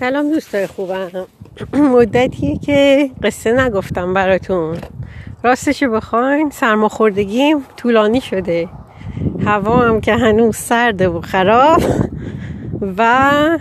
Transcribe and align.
سلام 0.00 0.30
دوستای 0.30 0.66
خوبم. 0.66 1.10
مدتیه 1.94 2.58
که 2.58 3.10
قصه 3.22 3.52
نگفتم 3.52 4.14
براتون. 4.14 4.76
راستشو 5.42 5.90
بخواین 5.90 6.50
سرماخوردگیم 6.50 7.64
طولانی 7.76 8.20
شده. 8.20 8.68
هوا 9.46 9.76
هم 9.76 10.00
که 10.00 10.14
هنوز 10.14 10.56
سرده 10.56 11.08
و 11.08 11.20
خراب. 11.20 11.82
و 12.98 13.58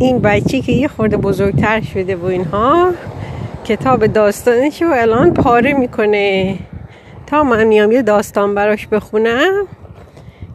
این 0.00 0.18
بچی 0.18 0.60
که 0.60 0.72
یه 0.72 0.88
خورده 0.88 1.16
بزرگتر 1.16 1.80
شده 1.80 2.16
و 2.16 2.24
اینها 2.24 2.92
کتاب 3.64 4.06
داستانش 4.06 4.82
رو 4.82 4.92
الان 4.92 5.34
پاره 5.34 5.72
می‌کنه. 5.72 6.58
تا 7.26 7.42
من 7.42 7.64
میام 7.64 7.92
یه 7.92 8.02
داستان 8.02 8.54
براش 8.54 8.86
بخونم 8.86 9.66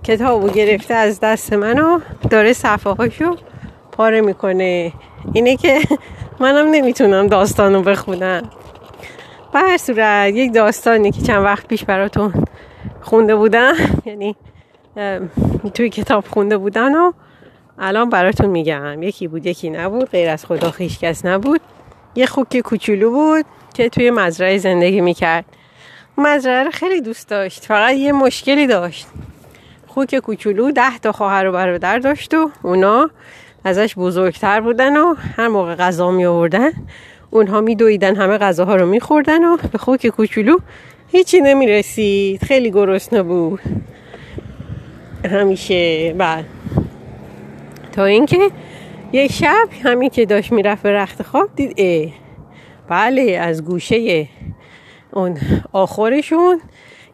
کتابو 0.03 0.47
گرفته 0.49 0.93
از 0.93 1.19
دست 1.19 1.53
منو 1.53 1.99
داره 2.29 2.53
صفحه 2.53 2.93
هاشو 2.93 3.35
پاره 4.01 4.21
می‌کنه. 4.21 4.93
اینه 5.33 5.57
که 5.57 5.79
منم 6.39 6.67
نمی‌تونم 6.67 7.27
داستانو 7.27 7.81
بخونم. 7.81 8.49
به 9.53 9.59
هر 9.59 9.77
صورت 9.77 10.33
یک 10.33 10.53
داستانی 10.53 11.11
که 11.11 11.21
چند 11.21 11.43
وقت 11.43 11.67
پیش 11.67 11.83
براتون 11.83 12.33
خونده 13.01 13.35
بودم 13.35 13.73
یعنی 14.05 14.35
توی 15.73 15.89
کتاب 15.89 16.25
خونده 16.27 16.57
بودن 16.57 16.95
و 16.95 17.11
الان 17.79 18.09
براتون 18.09 18.49
میگم. 18.49 19.03
یکی 19.03 19.27
بود 19.27 19.45
یکی 19.45 19.69
نبود 19.69 20.09
غیر 20.09 20.29
از 20.29 20.45
خدا 20.45 20.71
خیش 20.71 20.99
کس 20.99 21.25
نبود. 21.25 21.61
یه 22.15 22.25
خوک 22.25 22.59
کوچولو 22.59 23.11
بود 23.11 23.45
که 23.73 23.89
توی 23.89 24.11
مزرعه 24.11 24.57
زندگی 24.57 25.01
می‌کرد. 25.01 25.45
مزرعه 26.17 26.63
رو 26.63 26.71
خیلی 26.71 27.01
دوست 27.01 27.29
داشت 27.29 27.65
فقط 27.65 27.93
یه 27.95 28.11
مشکلی 28.11 28.67
داشت. 28.67 29.07
خوک 29.87 30.15
کوچولو 30.15 30.71
ده 30.71 30.97
تا 30.97 31.11
خواهر 31.11 31.47
و 31.47 31.51
برادر 31.51 31.99
داشت 31.99 32.33
و 32.33 32.51
اونا 32.63 33.09
ازش 33.63 33.95
بزرگتر 33.97 34.61
بودن 34.61 34.97
و 34.97 35.13
هر 35.13 35.47
موقع 35.47 35.75
غذا 35.75 36.11
می 36.11 36.25
آوردن 36.25 36.71
اونها 37.31 37.61
می 37.61 37.75
دویدن 37.75 38.15
همه 38.15 38.37
غذاها 38.37 38.75
رو 38.75 38.85
می 38.85 38.99
خوردن 38.99 39.45
و 39.45 39.57
به 39.71 39.77
خوک 39.77 40.07
کوچولو 40.07 40.57
هیچی 41.11 41.41
نمی 41.41 41.67
رسید 41.67 42.43
خیلی 42.43 42.71
گرسنه 42.71 43.23
بود. 43.23 43.59
همیشه. 45.25 46.13
بعد 46.17 46.45
تا 47.91 48.05
اینکه 48.05 48.51
یک 49.11 49.31
شب 49.31 49.69
همین 49.83 50.09
که 50.09 50.25
داشت 50.25 50.51
می‌رفت 50.51 50.83
به 50.83 50.93
رخت 50.93 51.23
خواب 51.23 51.49
دید 51.55 51.73
اه 51.77 52.11
بله 52.89 53.21
از 53.41 53.65
گوشه 53.65 54.27
اون 55.11 55.37
آخرشون 55.73 56.61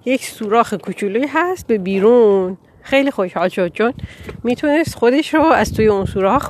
یک 0.05 0.25
سوراخ 0.25 0.73
کوچولوی 0.73 1.27
هست 1.33 1.67
به 1.67 1.77
بیرون. 1.77 2.57
خیلی 2.87 3.11
خوشحال 3.11 3.49
شد 3.49 3.73
چون 3.73 3.93
می‌تونست 4.43 4.95
خودش 4.95 5.33
رو 5.33 5.41
از 5.41 5.73
توی 5.73 5.87
اون 5.87 6.05
سوراخ 6.05 6.49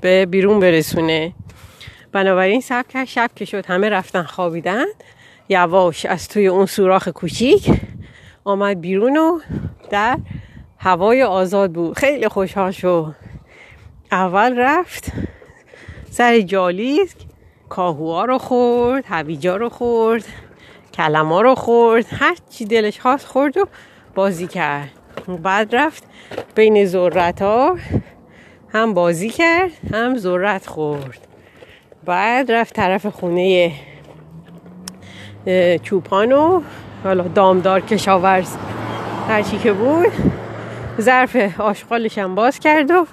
به 0.00 0.26
بیرون 0.26 0.60
برسونه. 0.60 1.32
بنابراین 2.12 2.60
سب 2.60 2.88
کرد 2.88 3.04
شب 3.04 3.30
که 3.36 3.44
شد. 3.44 3.66
همه 3.66 3.88
رفتن 3.88 4.22
خوابیدن. 4.22 4.84
یواش 5.48 6.06
از 6.06 6.28
توی 6.28 6.46
اون 6.46 6.66
سوراخ 6.66 7.08
کوچیک 7.08 7.70
آمد 8.44 8.80
بیرون 8.80 9.16
و 9.16 9.38
در 9.90 10.18
هوای 10.78 11.22
آزاد 11.22 11.72
بود. 11.72 11.98
خیلی 11.98 12.28
خوشحال 12.28 12.70
شد. 12.70 13.14
اول 14.12 14.58
رفت 14.58 15.12
سر 16.10 16.40
جالی 16.40 17.00
کاهوها 17.68 18.24
رو 18.24 18.38
خورد 18.38 19.04
هویجا 19.08 19.56
رو 19.56 19.68
خورد 19.68 20.24
کلما 20.94 21.40
رو 21.40 21.54
خورد 21.54 22.06
هر 22.10 22.36
چی 22.50 22.64
دلش 22.64 23.00
خواست 23.00 23.26
خورد 23.26 23.56
و 23.56 23.66
بازی 24.14 24.46
کرد. 24.46 24.95
بعد 25.26 25.76
رفت 25.76 26.04
بین 26.54 26.86
ذرت 26.86 27.42
ها 27.42 27.76
هم 28.72 28.94
بازی 28.94 29.30
کرد 29.30 29.70
هم 29.92 30.18
ذرت 30.18 30.66
خورد. 30.66 31.18
بعد 32.04 32.52
رفت 32.52 32.74
طرف 32.74 33.06
خونه 33.06 33.72
چوپان 35.82 36.32
و 36.32 36.62
حالا 37.04 37.28
دامدار 37.28 37.80
کشاورز 37.80 38.56
هرچی 39.28 39.58
که 39.58 39.72
بود 39.72 40.12
ظرف 41.00 41.60
آشغالش 41.60 42.18
هم 42.18 42.34
باز 42.34 42.58
کرد 42.58 42.90
و 42.90 43.06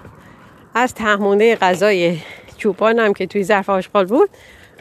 از 0.76 0.94
تهمونه 0.94 1.56
غذای 1.56 2.18
چوپان 2.58 3.00
هم 3.00 3.14
که 3.14 3.28
توی 3.28 3.44
ظرف 3.44 3.70
آشغال 3.70 4.06
بود 4.06 4.30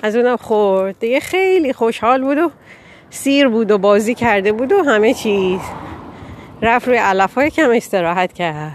از 0.03 0.17
اونم 0.17 0.37
خورد. 0.37 0.99
دیگه 0.99 1.21
خیلی 1.21 1.73
خوشحال 1.73 2.23
بود 2.23 2.39
و 2.39 2.51
سیر 3.11 3.49
بود 3.49 3.71
و 3.71 3.79
بازی 3.79 4.15
کرده 4.15 4.53
بود 4.53 4.73
و 4.73 4.83
همه 4.83 5.15
چیز. 5.15 5.61
رفت 6.65 6.89
روی 6.89 6.97
علف 6.97 7.35
های 7.35 7.51
کم 7.51 7.71
استراحت 7.71 8.33
کرد. 8.33 8.73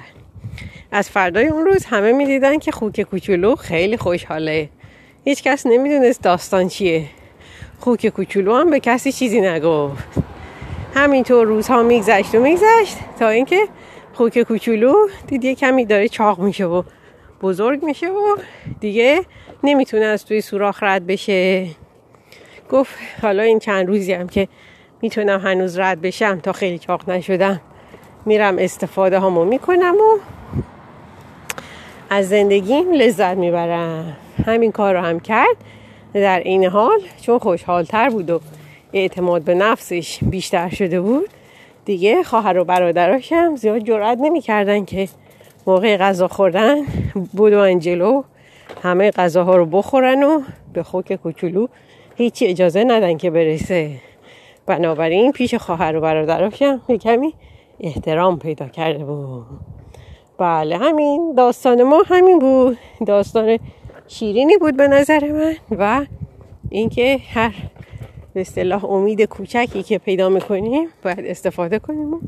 از 0.91 1.09
فردای 1.09 1.47
اون 1.47 1.65
روز 1.65 1.85
همه 1.85 2.11
می‌دیدن 2.11 2.59
که 2.59 2.71
خوک 2.71 3.01
کوچولو 3.01 3.55
خیلی 3.55 3.97
خوشحاله. 3.97 4.69
هیچ 5.25 5.43
کس 5.43 5.65
نمی‌دونست 5.65 6.23
داستان 6.23 6.67
چیه. 6.67 7.05
خوک 7.79 8.07
کوچولو 8.07 8.55
هم 8.55 8.69
به 8.69 8.79
کسی 8.79 9.11
چیزی 9.11 9.41
نگفت. 9.41 10.03
همینطور 10.95 11.47
روزها 11.47 11.83
میگذشت 11.83 12.35
و 12.35 12.39
میگذشت 12.39 12.97
تا 13.19 13.29
اینکه 13.29 13.67
خوک 14.13 14.41
کوچولو 14.41 14.93
دید 15.27 15.43
یه 15.43 15.55
کمی 15.55 15.85
داره 15.85 16.07
چاق 16.07 16.39
میشه 16.39 16.65
و 16.65 16.83
بزرگ 17.41 17.83
میشه 17.83 18.07
و 18.07 18.37
دیگه 18.79 19.21
نمی‌تونه 19.63 20.05
از 20.05 20.25
توی 20.25 20.41
سوراخ 20.41 20.83
رد 20.83 21.07
بشه. 21.07 21.67
گفت 22.71 22.95
حالا 23.21 23.43
این 23.43 23.59
چند 23.59 23.87
روزی 23.87 24.13
هم 24.13 24.27
که 24.27 24.47
می‌تونم 25.01 25.39
هنوز 25.39 25.79
رد 25.79 26.01
بشم 26.01 26.39
تا 26.39 26.53
خیلی 26.53 26.79
چاق 26.79 27.09
نشدم. 27.09 27.61
میرم 28.27 28.55
استفاده 28.59 29.19
هامو 29.19 29.45
می‌کنم 29.45 29.95
و 29.95 30.19
از 32.09 32.29
زندگیم 32.29 32.91
لذت 32.91 33.37
می‌برم. 33.37 34.17
همین 34.45 34.71
کار 34.71 34.93
رو 34.93 35.01
هم 35.01 35.19
کرد. 35.19 35.57
در 36.13 36.39
این 36.39 36.65
حال 36.65 36.99
چون 37.21 37.39
خوشحالتر 37.39 38.09
بود 38.09 38.29
و 38.29 38.39
اعتماد 38.93 39.41
به 39.41 39.55
نفسش 39.55 40.19
بیشتر 40.21 40.69
شده 40.69 41.01
بود 41.01 41.29
دیگه 41.85 42.23
خواهر 42.23 42.57
و 42.57 42.63
برادراشم 42.63 43.55
زیاد 43.55 43.79
جرأت 43.79 44.17
نمی‌کردن 44.21 44.85
که 44.85 45.07
موقع 45.67 45.97
غذا 45.97 46.27
خوردن 46.27 46.75
بود 47.33 47.53
و 47.53 47.59
انجلو 47.59 48.23
همه 48.83 49.11
غذاها 49.11 49.55
رو 49.55 49.65
بخورن 49.65 50.23
و 50.23 50.41
به 50.73 50.83
خوک 50.83 51.13
کوچولو 51.13 51.67
هیچی 52.15 52.45
اجازه 52.45 52.83
ندن 52.83 53.17
که 53.17 53.29
برسه. 53.29 53.91
بنابراین 54.65 55.31
پیش 55.31 55.55
خواهر 55.55 55.95
و 55.95 56.01
برادراشم 56.01 56.81
یه 56.89 56.97
کمی 56.97 57.33
احترام 57.79 58.39
پیدا 58.39 58.67
کرده 58.67 59.05
بود. 59.05 59.45
بله 60.37 60.77
همین 60.77 61.33
داستان 61.37 61.83
ما 61.83 62.03
همین 62.07 62.39
بود. 62.39 62.77
داستان 63.07 63.59
شیرینی 64.07 64.57
بود 64.57 64.77
به 64.77 64.87
نظر 64.87 65.31
من 65.31 65.55
و 65.71 66.05
اینکه 66.69 67.19
هر 67.33 67.53
به 68.33 68.41
اصطلاح 68.41 68.85
امید 68.85 69.21
کوچکی 69.21 69.83
که 69.83 69.97
پیدا 69.97 70.29
می‌کنیم 70.29 70.87
باید 71.03 71.19
استفاده 71.25 71.79
کنیم 71.79 72.13
و 72.13 72.19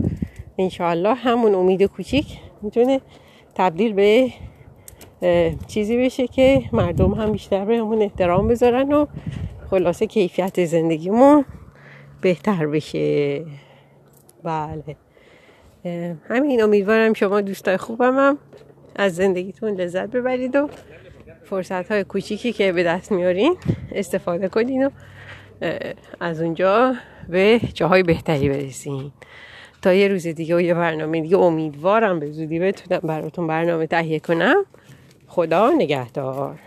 انشاءالله 0.58 1.14
همون 1.14 1.56
امید 1.56 1.84
کوچیک 1.84 2.40
می‌تونه 2.62 3.02
تبدیل 3.56 3.94
به 3.94 4.32
چیزی 5.68 5.98
بشه 5.98 6.28
که 6.28 6.64
مردم 6.72 7.12
هم 7.12 7.32
بیشتر 7.32 7.66
به 7.66 7.78
همون 7.78 8.02
احترام 8.02 8.48
بذارن 8.48 8.94
و 8.94 9.06
خلاصه 9.70 10.08
کیفیت 10.08 10.66
زندگیمون 10.66 11.46
بهتر 12.22 12.68
بشه. 12.68 13.46
بله. 14.44 14.96
همین 16.30 16.64
امیدوارم 16.64 17.14
شما 17.14 17.42
دوستای 17.42 17.78
خوبم 17.78 18.18
هم 18.18 18.38
از 18.96 19.16
زندگیتون 19.16 19.76
لذت 19.76 20.10
ببرید 20.10 20.56
و 20.56 20.70
فرصت 21.44 21.92
های 21.92 22.04
کوچیکی 22.04 22.54
که 22.54 22.72
به 22.72 22.84
دست 22.84 23.12
میارین 23.12 23.56
استفاده 23.92 24.48
کنین 24.48 24.86
و 24.86 24.90
از 26.20 26.42
اونجا 26.42 26.96
به 27.30 27.60
جاهای 27.74 28.04
بهتری 28.04 28.50
برسین. 28.50 29.12
تا 29.82 29.94
یه 29.94 30.08
روز 30.08 30.28
دیگه 30.28 30.56
و 30.56 30.62
یه 30.62 30.74
برنامه 30.74 31.22
دیگه 31.22 31.38
امیدوارم 31.38 32.20
به 32.20 32.32
زودی 32.32 32.60
بتونم 32.60 33.00
براتون 33.04 33.48
برنامه 33.48 33.88
تهیه 33.88 34.20
کنم. 34.20 34.66
خدا 35.28 35.70
نگهدار. 35.70 36.60